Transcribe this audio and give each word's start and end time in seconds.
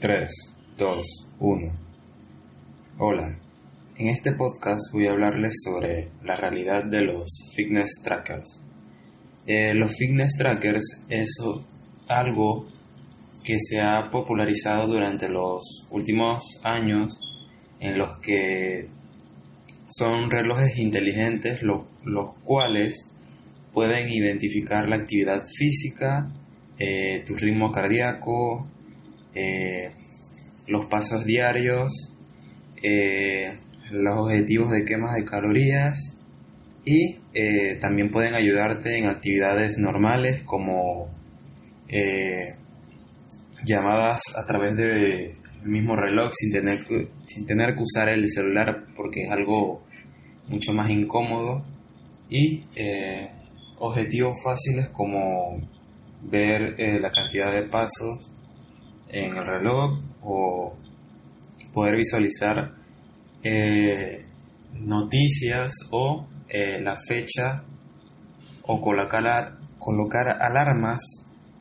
3, 0.00 0.28
2, 0.76 1.06
1. 1.40 1.78
Hola, 2.98 3.36
en 3.96 4.06
este 4.06 4.30
podcast 4.30 4.92
voy 4.92 5.08
a 5.08 5.10
hablarles 5.10 5.54
sobre 5.64 6.08
la 6.22 6.36
realidad 6.36 6.84
de 6.84 7.00
los 7.00 7.50
fitness 7.56 8.00
trackers. 8.04 8.62
Eh, 9.48 9.74
los 9.74 9.96
fitness 9.96 10.36
trackers 10.38 11.02
es 11.08 11.36
algo 12.06 12.68
que 13.42 13.58
se 13.58 13.80
ha 13.80 14.08
popularizado 14.08 14.86
durante 14.86 15.28
los 15.28 15.88
últimos 15.90 16.60
años 16.62 17.18
en 17.80 17.98
los 17.98 18.20
que 18.20 18.88
son 19.88 20.30
relojes 20.30 20.78
inteligentes 20.78 21.62
los 21.62 22.34
cuales 22.44 23.10
pueden 23.72 24.10
identificar 24.10 24.88
la 24.88 24.94
actividad 24.94 25.42
física, 25.44 26.30
eh, 26.78 27.24
tu 27.26 27.34
ritmo 27.34 27.72
cardíaco, 27.72 28.68
eh, 29.34 29.92
los 30.66 30.86
pasos 30.86 31.24
diarios, 31.24 32.12
eh, 32.82 33.56
los 33.90 34.18
objetivos 34.18 34.70
de 34.70 34.84
quemas 34.84 35.14
de 35.14 35.24
calorías 35.24 36.16
y 36.84 37.18
eh, 37.34 37.78
también 37.80 38.10
pueden 38.10 38.34
ayudarte 38.34 38.96
en 38.96 39.06
actividades 39.06 39.78
normales 39.78 40.42
como 40.44 41.16
llamadas 43.64 44.20
a 44.36 44.44
través 44.44 44.76
del 44.76 45.36
mismo 45.64 45.96
reloj 45.96 46.30
sin 46.32 46.52
tener, 46.52 46.78
sin 47.24 47.46
tener 47.46 47.74
que 47.74 47.82
usar 47.82 48.10
el 48.10 48.28
celular 48.28 48.88
porque 48.94 49.24
es 49.24 49.30
algo 49.30 49.82
mucho 50.48 50.74
más 50.74 50.90
incómodo 50.90 51.64
y 52.28 52.64
objetivos 53.78 54.36
fáciles 54.44 54.90
como 54.90 55.58
ver 56.22 56.74
la 57.00 57.10
cantidad 57.10 57.54
de 57.54 57.62
pasos 57.62 58.34
en 59.10 59.36
el 59.36 59.44
reloj 59.44 59.98
o 60.22 60.76
poder 61.72 61.96
visualizar 61.96 62.74
eh, 63.42 64.24
noticias 64.74 65.72
o 65.90 66.26
eh, 66.48 66.80
la 66.82 66.96
fecha 66.96 67.62
o 68.62 68.80
colocar, 68.80 69.58
colocar 69.78 70.36
alarmas 70.40 71.00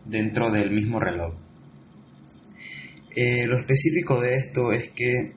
dentro 0.05 0.51
del 0.51 0.71
mismo 0.71 0.99
reloj. 0.99 1.35
Eh, 3.15 3.45
lo 3.47 3.57
específico 3.57 4.19
de 4.21 4.37
esto 4.37 4.71
es 4.71 4.89
que 4.89 5.33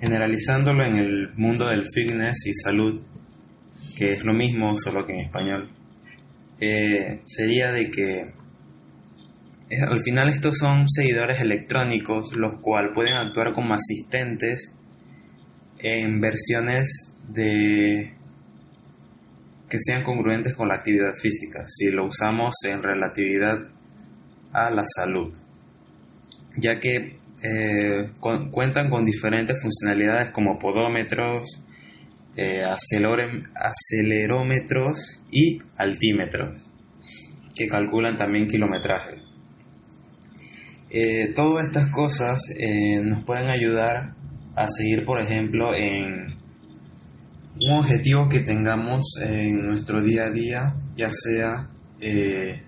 generalizándolo 0.00 0.84
en 0.84 0.96
el 0.96 1.32
mundo 1.34 1.68
del 1.68 1.84
fitness 1.86 2.46
y 2.46 2.54
salud, 2.54 3.02
que 3.96 4.12
es 4.12 4.24
lo 4.24 4.32
mismo 4.32 4.76
solo 4.76 5.06
que 5.06 5.14
en 5.14 5.20
español, 5.20 5.70
sería 7.24 7.72
de 7.72 7.90
que 7.90 8.32
al 9.70 10.02
final 10.02 10.28
estos 10.28 10.58
son 10.58 10.88
seguidores 10.88 11.40
electrónicos, 11.40 12.36
los 12.36 12.60
cuales 12.60 12.92
pueden 12.94 13.14
actuar 13.14 13.52
como 13.52 13.74
asistentes 13.74 14.72
en 15.78 16.20
versiones 16.20 17.12
de 17.28 18.14
que 19.68 19.78
sean 19.80 20.04
congruentes 20.04 20.54
con 20.54 20.68
la 20.68 20.76
actividad 20.76 21.12
física, 21.20 21.64
si 21.66 21.90
lo 21.90 22.06
usamos 22.06 22.54
en 22.64 22.84
relatividad 22.84 23.66
a 24.52 24.70
la 24.70 24.84
salud, 24.84 25.36
ya 26.56 26.78
que 26.78 27.18
eh, 27.42 28.08
cuentan 28.20 28.88
con 28.88 29.04
diferentes 29.04 29.60
funcionalidades 29.60 30.30
como 30.30 30.60
podómetros, 30.60 31.60
eh, 32.36 32.62
acelerómetros 32.64 35.20
y 35.32 35.58
altímetros, 35.76 36.70
que 37.56 37.66
calculan 37.66 38.16
también 38.16 38.46
kilometraje. 38.46 39.25
Eh, 40.98 41.30
todas 41.34 41.66
estas 41.66 41.90
cosas 41.90 42.40
eh, 42.58 43.02
nos 43.02 43.22
pueden 43.24 43.48
ayudar 43.48 44.14
a 44.54 44.66
seguir, 44.66 45.04
por 45.04 45.20
ejemplo, 45.20 45.74
en 45.74 46.38
un 47.60 47.72
objetivo 47.78 48.30
que 48.30 48.40
tengamos 48.40 49.04
en 49.20 49.66
nuestro 49.66 50.00
día 50.00 50.24
a 50.24 50.30
día, 50.30 50.74
ya 50.96 51.10
sea 51.12 51.68
eh, 52.00 52.62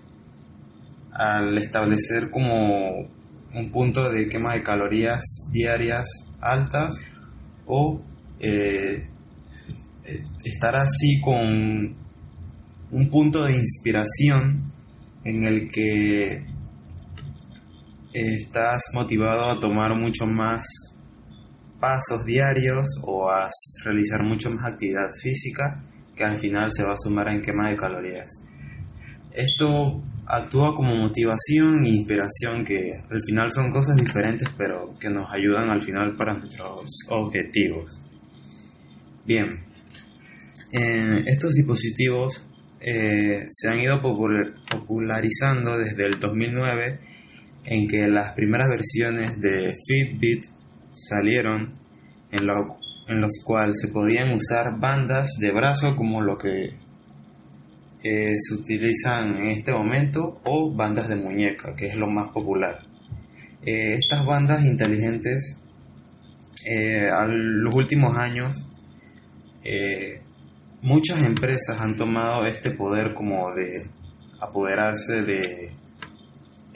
al 1.11 1.57
establecer 1.57 2.29
como 2.29 3.09
un 3.55 3.71
punto 3.71 4.11
de 4.11 4.29
quema 4.29 4.53
de 4.53 4.61
calorías 4.61 5.23
diarias 5.51 6.05
altas 6.39 7.01
o 7.65 7.99
estar 10.45 10.75
así 10.75 11.19
con 11.19 11.95
un 12.91 13.09
punto 13.09 13.43
de 13.43 13.53
inspiración 13.53 14.71
en 15.23 15.41
el 15.41 15.71
que 15.71 16.58
estás 18.13 18.81
motivado 18.93 19.45
a 19.45 19.59
tomar 19.59 19.95
mucho 19.95 20.25
más 20.25 20.65
pasos 21.79 22.25
diarios 22.25 22.87
o 23.03 23.29
a 23.29 23.49
realizar 23.83 24.23
mucho 24.23 24.49
más 24.49 24.65
actividad 24.65 25.09
física 25.21 25.83
que 26.15 26.23
al 26.23 26.37
final 26.37 26.71
se 26.71 26.83
va 26.83 26.93
a 26.93 26.97
sumar 26.97 27.29
en 27.29 27.41
quema 27.41 27.69
de 27.69 27.75
calorías. 27.75 28.45
Esto 29.31 30.01
actúa 30.25 30.75
como 30.75 30.95
motivación 30.95 31.85
e 31.85 31.89
inspiración 31.89 32.63
que 32.63 32.93
al 33.09 33.21
final 33.21 33.51
son 33.51 33.71
cosas 33.71 33.95
diferentes 33.95 34.49
pero 34.57 34.97
que 34.99 35.09
nos 35.09 35.31
ayudan 35.31 35.69
al 35.69 35.81
final 35.81 36.15
para 36.17 36.33
nuestros 36.33 36.89
objetivos. 37.09 38.03
Bien, 39.25 39.65
eh, 40.71 41.23
estos 41.27 41.53
dispositivos 41.53 42.45
eh, 42.81 43.45
se 43.49 43.69
han 43.69 43.79
ido 43.79 44.01
popularizando 44.01 45.77
desde 45.77 46.05
el 46.05 46.19
2009 46.19 46.99
en 47.65 47.87
que 47.87 48.07
las 48.07 48.33
primeras 48.33 48.69
versiones 48.69 49.39
de 49.39 49.73
Fitbit 49.87 50.45
salieron 50.91 51.73
en, 52.31 52.47
en 53.07 53.21
los 53.21 53.39
cuales 53.43 53.75
se 53.81 53.89
podían 53.89 54.31
usar 54.31 54.79
bandas 54.79 55.37
de 55.39 55.51
brazo 55.51 55.95
como 55.95 56.21
lo 56.21 56.37
que 56.37 56.73
eh, 58.01 58.33
se 58.37 58.53
utilizan 58.53 59.37
en 59.39 59.47
este 59.49 59.73
momento 59.73 60.39
o 60.45 60.73
bandas 60.73 61.09
de 61.09 61.17
muñeca, 61.17 61.75
que 61.75 61.87
es 61.87 61.95
lo 61.97 62.07
más 62.07 62.31
popular. 62.31 62.85
Eh, 63.65 63.93
estas 63.93 64.25
bandas 64.25 64.63
inteligentes 64.63 65.57
eh, 66.65 67.09
a 67.09 67.25
los 67.25 67.75
últimos 67.75 68.17
años 68.17 68.65
muchas 70.81 71.23
empresas 71.23 71.79
han 71.81 71.95
tomado 71.95 72.45
este 72.45 72.71
poder 72.71 73.13
como 73.13 73.53
de 73.53 73.85
apoderarse 74.39 75.21
de 75.21 75.73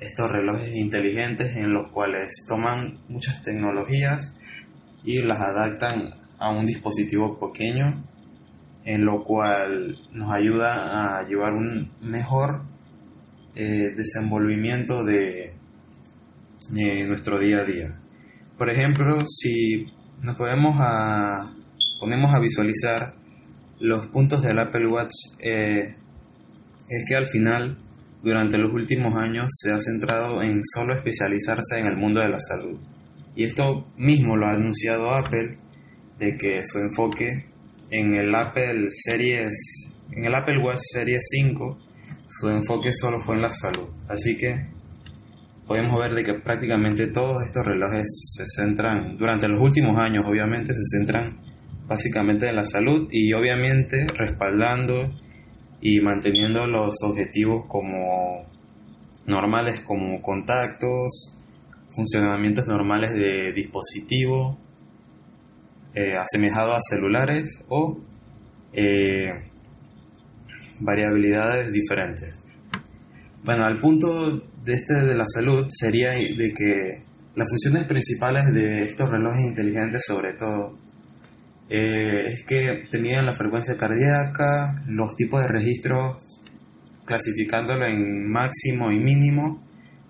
estos 0.04 0.32
relojes 0.32 0.76
inteligentes 0.76 1.56
en 1.56 1.74
los 1.74 1.92
cuales 1.92 2.46
toman 2.48 3.00
muchas 3.08 3.42
tecnologías 3.42 4.40
y 5.04 5.22
las 5.22 5.40
adaptan 5.40 6.10
a 6.40 6.52
un 6.52 6.66
dispositivo 6.66 7.40
pequeño 7.40 8.04
en 8.86 9.06
lo 9.06 9.24
cual 9.24 9.98
nos 10.12 10.32
ayuda 10.32 11.20
a 11.20 11.28
llevar 11.28 11.54
un 11.54 11.92
mejor 12.02 12.64
eh, 13.56 13.94
desenvolvimiento 13.96 15.06
de, 15.06 15.54
nuestro 17.08 17.40
día 17.40 17.60
a 17.60 17.64
día. 17.64 18.00
Por 18.58 18.70
ejemplo, 18.70 19.24
si 19.28 19.86
nos 20.22 20.36
ponemos 20.36 20.76
a, 20.80 21.44
ponemos 22.00 22.34
a 22.34 22.40
visualizar 22.40 23.16
los 23.80 24.08
puntos 24.08 24.42
del 24.42 24.60
Apple 24.60 24.88
Watch, 24.88 25.14
eh, 25.42 25.96
es 26.90 27.06
que 27.08 27.16
al 27.16 27.28
final 27.28 27.78
durante 28.24 28.58
los 28.58 28.74
últimos 28.74 29.16
años 29.16 29.48
se 29.50 29.74
ha 29.74 29.80
centrado 29.80 30.42
en 30.42 30.62
solo 30.64 30.94
especializarse 30.94 31.78
en 31.78 31.88
el 31.88 31.98
mundo 31.98 32.22
de 32.22 32.30
la 32.30 32.40
salud. 32.40 32.80
Y 33.36 33.44
esto 33.44 33.86
mismo 33.98 34.38
lo 34.38 34.46
ha 34.46 34.54
anunciado 34.54 35.12
Apple, 35.12 35.58
de 36.18 36.38
que 36.38 36.64
su 36.64 36.80
enfoque 36.80 37.48
en 37.92 38.14
el 38.14 38.34
Apple 38.34 38.88
Series, 38.90 39.94
en 40.12 40.24
el 40.24 40.34
Apple 40.36 40.60
Watch 40.60 40.80
Series 40.94 41.22
5, 41.32 41.80
su 42.28 42.50
enfoque 42.50 42.94
solo 42.94 43.20
fue 43.20 43.36
en 43.36 43.42
la 43.42 43.52
salud. 43.52 43.90
Así 44.08 44.38
que 44.38 44.68
podemos 45.68 46.00
ver 46.00 46.14
de 46.14 46.24
que 46.24 46.36
prácticamente 46.36 47.08
todos 47.08 47.44
estos 47.46 47.66
relojes 47.66 48.06
se 48.38 48.46
centran, 48.46 49.18
durante 49.18 49.50
los 49.50 49.60
últimos 49.60 49.98
años 49.98 50.26
obviamente, 50.26 50.74
se 50.74 50.98
centran 50.98 51.42
básicamente 51.88 52.48
en 52.48 52.56
la 52.56 52.66
salud 52.66 53.08
y 53.12 53.34
obviamente 53.34 54.08
respaldando 54.16 55.12
y 55.86 56.00
manteniendo 56.00 56.66
los 56.66 57.04
objetivos 57.04 57.66
como 57.68 58.46
normales 59.26 59.82
como 59.82 60.22
contactos, 60.22 61.36
funcionamientos 61.90 62.68
normales 62.68 63.14
de 63.14 63.52
dispositivo, 63.52 64.58
eh, 65.94 66.16
asemejado 66.16 66.74
a 66.74 66.80
celulares 66.80 67.66
o 67.68 68.00
eh, 68.72 69.28
variabilidades 70.80 71.74
diferentes. 71.74 72.48
Bueno, 73.44 73.66
al 73.66 73.78
punto 73.80 74.38
de 74.64 74.74
este 74.74 74.94
de 74.94 75.16
la 75.16 75.26
salud 75.28 75.66
sería 75.68 76.12
de 76.12 76.54
que 76.58 77.04
las 77.36 77.50
funciones 77.50 77.84
principales 77.84 78.54
de 78.54 78.84
estos 78.84 79.10
relojes 79.10 79.42
inteligentes 79.42 80.06
sobre 80.08 80.34
todo 80.34 80.78
eh, 81.76 82.28
es 82.28 82.44
que 82.44 82.86
tenían 82.92 83.26
la 83.26 83.34
frecuencia 83.34 83.76
cardíaca, 83.76 84.84
los 84.86 85.16
tipos 85.16 85.42
de 85.42 85.48
registros 85.48 86.40
clasificándolo 87.04 87.88
en 87.88 88.32
máximo 88.32 88.92
y 88.92 89.00
mínimo 89.00 89.60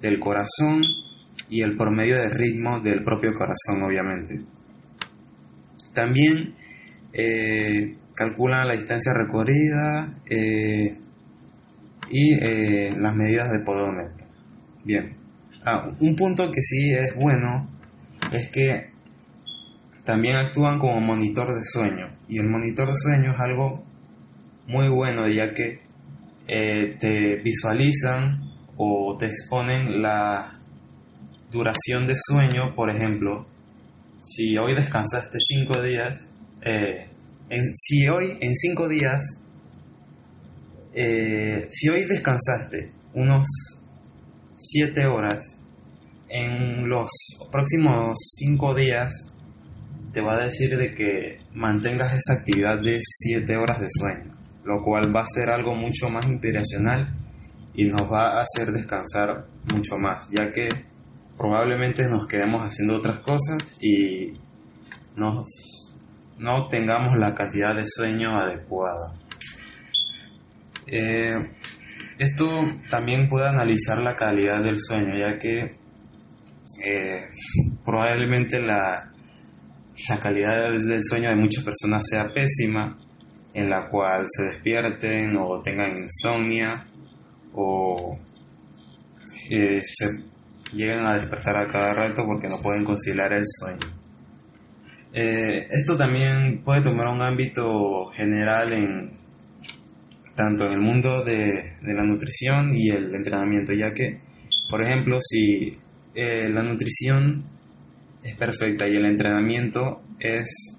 del 0.02 0.20
corazón, 0.20 0.84
y 1.50 1.62
el 1.62 1.78
promedio 1.78 2.18
de 2.18 2.28
ritmo 2.28 2.82
del 2.82 3.02
propio 3.06 3.32
corazón, 3.34 3.82
obviamente. 3.82 4.42
También 5.94 6.54
eh, 7.14 7.96
calculan 8.14 8.68
la 8.68 8.76
distancia 8.76 9.14
recorrida 9.14 10.18
eh, 10.30 10.98
y 12.10 12.36
las 12.98 13.16
medidas 13.16 13.50
de 13.54 13.60
podómetro. 13.60 14.26
Bien, 14.84 15.16
ah, 15.64 15.96
un 15.98 16.16
punto 16.18 16.52
que 16.52 16.62
sí 16.62 16.92
es 16.92 17.16
bueno 17.16 17.70
es 18.34 18.50
que 18.50 18.93
también 20.04 20.36
actúan 20.36 20.80
como 20.80 21.00
monitor 21.00 21.48
de 21.48 21.64
sueño. 21.64 22.16
Y 22.28 22.40
el 22.40 22.50
monitor 22.50 22.88
de 22.90 22.96
sueño 22.96 23.32
es 23.32 23.40
algo 23.40 23.84
muy 24.68 24.90
bueno 24.90 25.28
ya 25.28 25.54
que 25.54 25.82
te 26.46 27.36
visualizan 27.44 28.42
o 28.78 29.16
te 29.18 29.28
exponen 29.28 30.02
la 30.02 30.60
duración 31.52 32.08
de 32.08 32.16
sueño, 32.16 32.76
por 32.76 32.90
ejemplo, 32.90 33.46
si 34.20 34.58
hoy 34.58 34.74
descansaste 34.74 35.38
cinco 35.40 35.82
días, 35.82 36.32
eh, 36.62 37.10
si 37.76 38.08
hoy 38.08 38.38
en 38.40 38.56
cinco 38.56 38.90
días, 38.90 39.22
eh, 40.96 41.68
si 41.70 41.90
hoy 41.90 42.06
descansaste 42.06 42.92
unos 43.14 43.48
siete 44.56 45.06
horas, 45.06 45.60
en 46.30 46.90
los 46.90 47.10
próximos 47.52 48.18
cinco 48.40 48.74
días 48.74 49.33
te 50.14 50.22
va 50.22 50.36
a 50.36 50.46
decir 50.46 50.78
de 50.78 50.94
que 50.94 51.42
mantengas 51.54 52.14
esa 52.14 52.40
actividad 52.40 52.80
de 52.80 53.00
siete 53.02 53.58
horas 53.58 53.82
de 53.82 53.88
sueño, 53.90 54.32
lo 54.64 54.82
cual 54.84 55.14
va 55.14 55.22
a 55.22 55.28
ser 55.28 55.50
algo 55.50 55.76
mucho 55.76 56.10
más 56.10 56.28
inspiracional 56.28 57.18
y 57.74 57.86
nos 57.86 58.04
va 58.12 58.38
a 58.38 58.44
hacer 58.44 58.72
descansar 58.72 59.48
mucho 59.74 59.98
más, 59.98 60.30
ya 60.30 60.52
que 60.52 60.70
probablemente 61.36 62.08
nos 62.08 62.28
quedemos 62.28 62.62
haciendo 62.62 62.96
otras 62.96 63.20
cosas 63.20 63.80
y 63.82 64.40
no 65.16 66.68
tengamos 66.68 67.18
la 67.18 67.34
cantidad 67.34 67.76
de 67.76 67.86
sueño 67.88 68.38
adecuada. 68.38 69.16
Eh, 70.86 71.50
esto 72.20 72.48
también 72.92 73.28
puede 73.30 73.48
analizar 73.48 74.00
la 74.00 74.16
calidad 74.16 74.62
del 74.62 74.80
sueño, 74.80 75.18
ya 75.18 75.40
que 75.40 75.76
eh, 76.86 77.26
probablemente 77.84 78.62
la, 78.62 79.13
la 80.10 80.20
calidad 80.20 80.72
del 80.72 81.04
sueño 81.04 81.30
de 81.30 81.36
muchas 81.36 81.64
personas 81.64 82.04
sea 82.10 82.32
pésima, 82.34 82.98
en 83.54 83.70
la 83.70 83.88
cual 83.88 84.26
se 84.28 84.44
despierten 84.44 85.38
o 85.38 85.62
tengan 85.62 85.98
insomnia 85.98 86.88
o 87.54 88.18
eh, 89.50 89.82
se 89.84 90.24
llegan 90.74 91.06
a 91.06 91.18
despertar 91.18 91.58
a 91.58 91.68
cada 91.68 91.94
rato 91.94 92.26
porque 92.26 92.50
no 92.50 92.62
pueden 92.62 92.84
conciliar 92.84 93.34
el 93.34 93.44
sueño. 93.46 94.04
Eh, 95.14 95.68
esto 95.70 95.96
también 95.96 96.64
puede 96.64 96.82
tomar 96.82 97.08
un 97.08 97.22
ámbito 97.22 98.08
general 98.16 98.74
en 98.74 99.12
tanto 100.36 100.66
en 100.66 100.74
el 100.74 100.80
mundo 100.80 101.24
de, 101.24 101.74
la 101.84 102.04
nutrición 102.04 102.74
y 102.76 102.90
el 102.90 103.14
entrenamiento, 103.14 103.74
ya 103.74 103.94
que, 103.94 104.20
por 104.70 104.82
ejemplo, 104.82 105.20
si 105.22 105.72
eh, 106.16 106.50
la 106.50 106.64
nutrición 106.64 107.44
es 108.24 108.36
perfecta 108.36 108.88
y 108.88 108.96
el 108.96 109.06
entrenamiento 109.06 110.02
es 110.20 110.78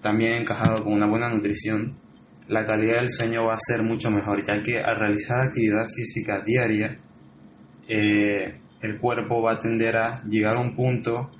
también 0.00 0.34
encajado 0.34 0.84
con 0.84 0.92
una 0.92 1.06
buena 1.06 1.28
nutrición, 1.28 1.96
la 2.48 2.64
calidad 2.64 2.96
del 2.96 3.10
sueño 3.10 3.44
va 3.44 3.54
a 3.54 3.58
ser 3.58 3.82
mucho 3.82 4.10
mejor, 4.10 4.42
ya 4.42 4.62
que 4.62 4.80
al 4.80 4.96
realizar 4.96 5.40
actividad 5.40 5.86
física 5.86 6.40
diaria, 6.40 6.98
eh, 7.88 8.58
el 8.80 8.98
cuerpo 8.98 9.42
va 9.42 9.52
a 9.52 9.58
tender 9.58 9.96
a 9.96 10.22
llegar 10.24 10.56
a 10.56 10.60
un 10.60 10.74
punto 10.74 11.30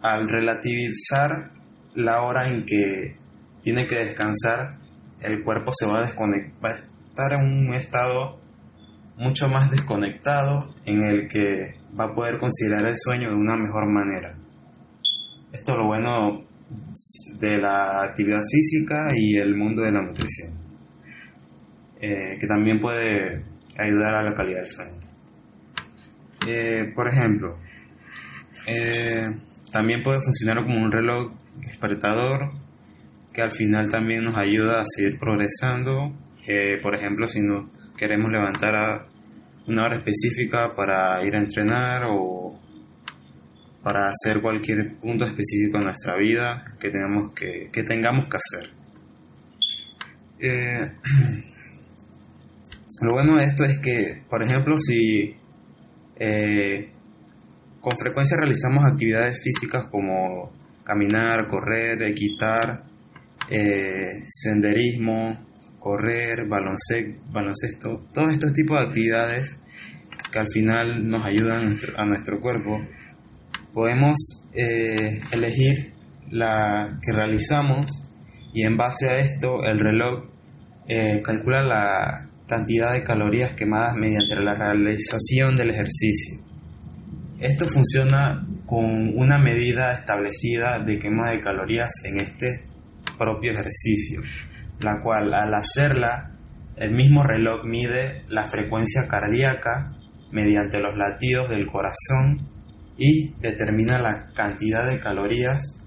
al 0.00 0.28
relativizar 0.28 1.52
la 1.94 2.22
hora 2.22 2.48
en 2.48 2.64
que 2.64 3.16
tiene 3.62 3.86
que 3.86 3.96
descansar, 3.96 4.78
el 5.20 5.44
cuerpo 5.44 5.72
se 5.72 5.86
va 5.86 6.00
a 6.00 6.04
desconectar, 6.04 6.64
va 6.64 6.70
a 6.70 6.74
estar 6.74 7.32
en 7.34 7.68
un 7.68 7.74
estado 7.74 8.40
mucho 9.22 9.48
más 9.48 9.70
desconectado 9.70 10.74
en 10.84 11.00
el 11.04 11.28
que 11.28 11.76
va 11.98 12.06
a 12.06 12.14
poder 12.14 12.38
considerar 12.38 12.84
el 12.86 12.96
sueño 12.96 13.28
de 13.28 13.36
una 13.36 13.56
mejor 13.56 13.86
manera. 13.86 14.36
Esto 15.52 15.72
es 15.72 15.78
lo 15.78 15.86
bueno 15.86 16.44
de 17.38 17.58
la 17.58 18.02
actividad 18.02 18.40
física 18.50 19.12
y 19.14 19.36
el 19.36 19.54
mundo 19.54 19.82
de 19.82 19.92
la 19.92 20.02
nutrición, 20.02 20.58
eh, 22.00 22.36
que 22.40 22.46
también 22.48 22.80
puede 22.80 23.44
ayudar 23.78 24.14
a 24.14 24.22
la 24.24 24.34
calidad 24.34 24.58
del 24.58 24.66
sueño. 24.66 25.06
Eh, 26.48 26.92
por 26.92 27.06
ejemplo, 27.06 27.58
eh, 28.66 29.28
también 29.70 30.02
puede 30.02 30.18
funcionar 30.20 30.64
como 30.64 30.82
un 30.82 30.90
reloj 30.90 31.32
despertador 31.60 32.50
que 33.32 33.42
al 33.42 33.52
final 33.52 33.88
también 33.88 34.24
nos 34.24 34.36
ayuda 34.36 34.80
a 34.80 34.84
seguir 34.84 35.18
progresando. 35.18 36.12
por 36.82 36.96
ejemplo, 36.96 37.28
si 37.28 37.40
nos 37.40 37.66
queremos 37.96 38.32
levantar 38.32 38.74
a 38.74 39.11
una 39.66 39.84
hora 39.84 39.96
específica 39.96 40.74
para 40.74 41.24
ir 41.24 41.36
a 41.36 41.40
entrenar 41.40 42.04
o 42.08 42.58
para 43.82 44.08
hacer 44.08 44.40
cualquier 44.40 44.96
punto 44.96 45.24
específico 45.24 45.78
en 45.78 45.84
nuestra 45.84 46.16
vida 46.16 46.64
que, 46.78 46.90
tenemos 46.90 47.32
que, 47.32 47.68
que 47.72 47.82
tengamos 47.82 48.26
que 48.26 48.36
hacer. 48.36 48.70
Eh, 50.38 50.92
lo 53.02 53.12
bueno 53.12 53.36
de 53.36 53.44
esto 53.44 53.64
es 53.64 53.78
que, 53.78 54.22
por 54.28 54.42
ejemplo, 54.42 54.78
si 54.78 55.36
eh, 56.16 56.90
con 57.80 57.96
frecuencia 57.98 58.36
realizamos 58.36 58.84
actividades 58.84 59.42
físicas 59.42 59.84
como 59.84 60.52
caminar, 60.84 61.48
correr, 61.48 62.02
equitar, 62.02 62.84
eh, 63.50 64.22
senderismo, 64.28 65.51
correr, 65.82 66.46
baloncesto, 66.46 68.06
todos 68.14 68.32
estos 68.32 68.52
tipos 68.52 68.78
de 68.78 68.86
actividades 68.86 69.56
que 70.30 70.38
al 70.38 70.48
final 70.48 71.08
nos 71.08 71.24
ayudan 71.24 71.76
a 71.96 72.06
nuestro 72.06 72.40
cuerpo 72.40 72.80
podemos 73.74 74.46
eh, 74.54 75.20
elegir 75.32 75.92
la 76.30 77.00
que 77.02 77.12
realizamos 77.12 78.08
y 78.54 78.62
en 78.62 78.76
base 78.76 79.08
a 79.08 79.18
esto 79.18 79.64
el 79.64 79.80
reloj 79.80 80.26
eh, 80.86 81.20
calcula 81.24 81.62
la 81.62 82.28
cantidad 82.46 82.92
de 82.92 83.02
calorías 83.02 83.54
quemadas 83.54 83.96
mediante 83.96 84.36
la 84.36 84.54
realización 84.54 85.56
del 85.56 85.70
ejercicio. 85.70 86.38
Esto 87.40 87.66
funciona 87.66 88.46
con 88.66 89.18
una 89.18 89.38
medida 89.38 89.94
establecida 89.94 90.78
de 90.78 90.98
quema 90.98 91.30
de 91.30 91.40
calorías 91.40 91.90
en 92.04 92.20
este 92.20 92.66
propio 93.18 93.50
ejercicio, 93.50 94.22
la 94.82 95.00
cual 95.02 95.32
al 95.34 95.54
hacerla 95.54 96.30
el 96.76 96.92
mismo 96.92 97.22
reloj 97.22 97.64
mide 97.64 98.24
la 98.28 98.44
frecuencia 98.44 99.06
cardíaca 99.08 99.92
mediante 100.30 100.80
los 100.80 100.96
latidos 100.96 101.50
del 101.50 101.66
corazón 101.66 102.48
y 102.96 103.34
determina 103.40 103.98
la 103.98 104.32
cantidad 104.32 104.86
de 104.86 104.98
calorías 104.98 105.86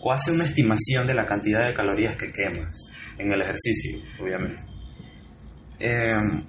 o 0.00 0.12
hace 0.12 0.32
una 0.32 0.44
estimación 0.44 1.06
de 1.06 1.14
la 1.14 1.26
cantidad 1.26 1.66
de 1.66 1.74
calorías 1.74 2.16
que 2.16 2.30
quemas 2.30 2.90
en 3.18 3.32
el 3.32 3.40
ejercicio, 3.40 3.98
obviamente. 4.20 4.62
Em, 5.78 6.44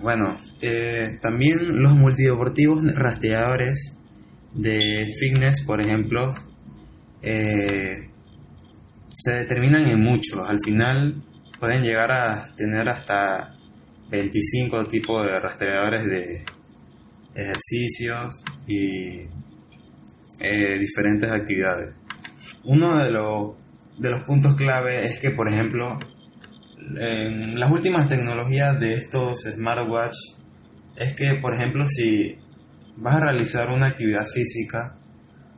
bueno, 0.00 0.36
eh, 0.60 1.18
también 1.20 1.80
los 1.80 1.92
multideportivos 1.92 2.94
rastreadores 2.94 3.96
de 4.54 5.06
fitness, 5.18 5.62
por 5.62 5.80
ejemplo, 5.80 6.34
eh, 7.22 8.07
se 9.12 9.32
determinan 9.32 9.88
en 9.88 10.02
muchos. 10.02 10.48
Al 10.48 10.58
final 10.60 11.22
pueden 11.58 11.82
llegar 11.82 12.12
a 12.12 12.44
tener 12.54 12.88
hasta 12.88 13.54
25 14.10 14.86
tipos 14.86 15.26
de 15.26 15.40
rastreadores 15.40 16.06
de, 16.06 16.44
ejercicios 17.34 18.44
y 18.66 19.20
eh, 20.40 20.78
diferentes 20.78 21.30
actividades. 21.30 21.94
Uno 22.64 22.96
de 22.98 23.10
los, 23.10 23.56
de 23.96 24.10
los 24.10 24.24
puntos 24.24 24.54
clave 24.56 25.06
es 25.06 25.18
que, 25.18 25.30
por 25.30 25.48
ejemplo, 25.48 25.98
en 26.96 27.58
las 27.58 27.70
últimas 27.70 28.08
tecnologías 28.08 28.80
de 28.80 28.94
estos 28.94 29.42
smartwatch 29.42 30.16
es 30.96 31.12
que, 31.14 31.34
por 31.34 31.54
ejemplo, 31.54 31.86
si 31.86 32.36
vas 32.96 33.16
a 33.16 33.20
realizar 33.20 33.68
una 33.68 33.86
actividad 33.86 34.26
física, 34.26 34.96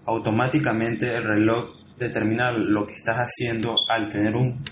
automáticamente 0.04 1.16
el 1.16 1.25
reloj 1.25 1.79
determina 2.00 2.50
lo 2.50 2.87
que 2.87 2.95
estás 2.95 3.19
haciendo 3.19 3.76
al 3.88 4.09
tener 4.09 4.35
un 4.35 4.64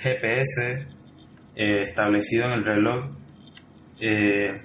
GPS 0.00 0.86
eh, 1.56 1.82
establecido 1.82 2.46
en 2.46 2.52
el 2.52 2.64
reloj. 2.64 3.10
Eh, 4.00 4.62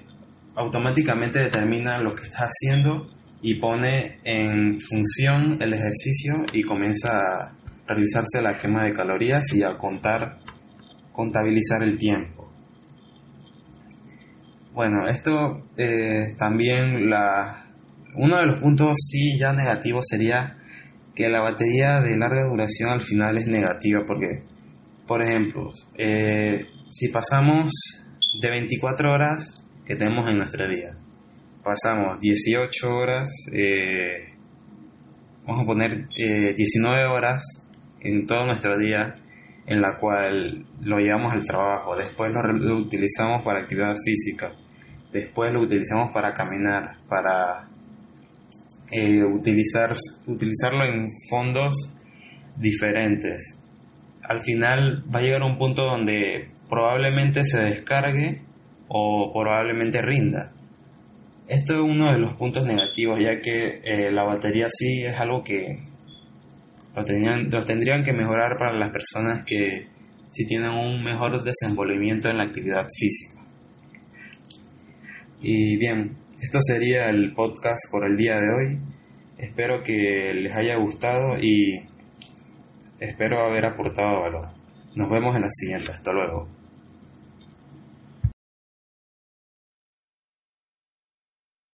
automáticamente 0.54 1.38
determina 1.38 1.98
lo 1.98 2.14
que 2.14 2.24
estás 2.24 2.48
haciendo 2.50 3.10
y 3.40 3.54
pone 3.54 4.18
en 4.24 4.78
función 4.80 5.58
el 5.60 5.72
ejercicio 5.72 6.44
y 6.52 6.62
comienza 6.62 7.18
a 7.18 7.52
realizarse 7.86 8.42
la 8.42 8.58
quema 8.58 8.84
de 8.84 8.92
calorías 8.92 9.52
y 9.54 9.62
a 9.62 9.78
contar, 9.78 10.40
contabilizar 11.12 11.82
el 11.82 11.96
tiempo. 11.96 12.52
Bueno, 14.74 15.08
esto 15.08 15.64
eh, 15.76 16.34
también 16.36 17.08
la, 17.08 17.66
uno 18.14 18.36
de 18.36 18.46
los 18.46 18.60
puntos 18.60 18.94
sí 18.98 19.38
ya 19.38 19.52
negativos 19.52 20.06
sería 20.08 20.57
que 21.18 21.28
la 21.28 21.40
batería 21.40 22.00
de 22.00 22.16
larga 22.16 22.44
duración 22.44 22.90
al 22.90 23.00
final 23.00 23.36
es 23.38 23.48
negativa 23.48 24.04
porque, 24.06 24.44
por 25.04 25.20
ejemplo, 25.20 25.72
eh, 25.96 26.64
si 26.90 27.08
pasamos 27.08 27.72
de 28.40 28.48
24 28.48 29.12
horas 29.12 29.64
que 29.84 29.96
tenemos 29.96 30.30
en 30.30 30.38
nuestro 30.38 30.68
día, 30.68 30.96
pasamos 31.64 32.20
18 32.20 32.96
horas, 32.96 33.28
eh, 33.52 34.32
vamos 35.44 35.64
a 35.64 35.66
poner 35.66 36.08
19 36.08 37.06
horas 37.06 37.42
en 38.00 38.24
todo 38.24 38.46
nuestro 38.46 38.78
día 38.78 39.16
en 39.66 39.80
la 39.80 39.98
cual 39.98 40.66
lo 40.82 41.00
llevamos 41.00 41.32
al 41.32 41.44
trabajo, 41.44 41.96
después 41.96 42.30
lo, 42.30 42.76
utilizamos 42.76 43.42
para 43.42 43.58
actividad 43.58 43.96
física, 44.04 44.52
después 45.10 45.50
lo 45.52 45.62
utilizamos 45.62 46.12
para 46.12 46.32
caminar, 46.32 46.98
para 47.08 47.68
eh, 48.90 49.22
utilizar, 49.24 49.94
utilizarlo 50.26 50.84
en 50.84 51.08
fondos 51.28 51.94
diferentes. 52.56 53.58
Al 54.22 54.40
final 54.40 55.04
va 55.12 55.18
a 55.20 55.22
llegar 55.22 55.42
a 55.42 55.46
un 55.46 55.58
punto 55.58 55.84
donde 55.84 56.50
probablemente 56.68 57.44
se 57.44 57.60
descargue 57.60 58.42
o 58.88 59.32
probablemente 59.32 60.02
rinda. 60.02 60.52
Esto 61.48 61.74
es 61.74 61.80
uno 61.80 62.12
de 62.12 62.18
los 62.18 62.34
puntos 62.34 62.66
negativos, 62.66 63.20
ya 63.20 63.40
que 63.40 63.80
eh, 63.84 64.10
la 64.10 64.24
batería 64.24 64.68
sí 64.70 65.02
es 65.04 65.18
algo 65.18 65.42
que 65.42 65.80
los, 66.94 67.06
los 67.52 67.64
tendrían 67.64 68.02
que 68.02 68.12
mejorar 68.12 68.58
para 68.58 68.74
las 68.74 68.90
personas 68.90 69.44
que 69.44 69.88
si 70.30 70.46
tienen 70.46 70.70
un 70.70 71.02
mejor 71.02 71.42
desenvolvimiento 71.42 72.28
en 72.28 72.38
la 72.38 72.44
actividad 72.44 72.86
física. 72.94 73.42
Y 75.40 75.76
bien, 75.76 76.16
esto 76.40 76.60
sería 76.60 77.08
el 77.10 77.32
podcast 77.34 77.90
por 77.90 78.06
el 78.06 78.16
día 78.16 78.40
de 78.40 78.50
hoy. 78.54 78.78
Espero 79.38 79.82
que 79.82 80.32
les 80.34 80.54
haya 80.54 80.76
gustado 80.76 81.36
y 81.40 81.88
espero 83.00 83.44
haber 83.44 83.66
aportado 83.66 84.20
valor. 84.20 84.48
Nos 84.94 85.10
vemos 85.10 85.34
en 85.36 85.42
la 85.42 85.50
siguiente. 85.50 85.90
Hasta 85.90 86.12
luego. 86.12 86.57